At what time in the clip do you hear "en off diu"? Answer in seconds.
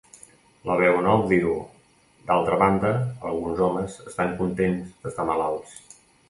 1.01-1.51